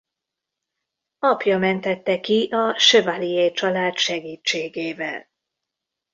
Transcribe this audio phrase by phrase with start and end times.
[1.19, 5.29] Apja mentette ki a Chevalier család segítségével.